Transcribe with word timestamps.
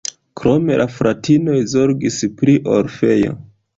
Krome 0.39 0.77
la 0.81 0.87
fratinoj 0.93 1.57
zorgis 1.73 2.19
pri 2.41 2.57
orfejo. 2.79 3.37